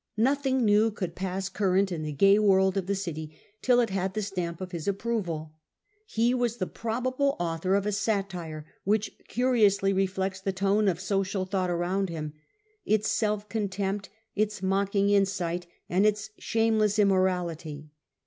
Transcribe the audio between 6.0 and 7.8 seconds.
He was the probable author